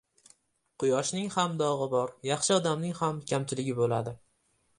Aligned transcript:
•Quyoshning 0.83 1.27
ham 1.35 1.53
dog‘i 1.59 1.89
bor, 1.91 2.15
yaxshi 2.29 2.57
odamning 2.57 2.97
ham 3.03 3.21
kamchiligi 3.35 3.79
bo‘ladi. 3.83 4.17